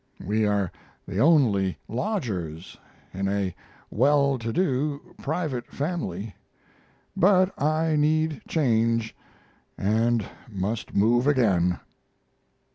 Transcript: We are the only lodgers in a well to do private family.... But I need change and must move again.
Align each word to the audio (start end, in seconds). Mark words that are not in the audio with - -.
We 0.25 0.47
are 0.47 0.71
the 1.07 1.19
only 1.19 1.77
lodgers 1.87 2.75
in 3.13 3.27
a 3.29 3.53
well 3.91 4.39
to 4.39 4.51
do 4.51 5.13
private 5.21 5.67
family.... 5.71 6.33
But 7.15 7.53
I 7.61 7.95
need 7.97 8.41
change 8.47 9.15
and 9.77 10.25
must 10.49 10.95
move 10.95 11.27
again. 11.27 11.79